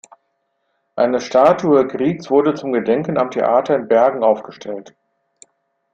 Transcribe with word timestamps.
Eine 0.95 1.21
Statue 1.21 1.85
Griegs 1.85 2.31
wurde 2.31 2.55
zum 2.55 2.73
Gedenken 2.73 3.19
am 3.19 3.29
Theater 3.29 3.75
in 3.75 3.87
Bergen 3.87 4.23
aufgestellt. 4.23 4.95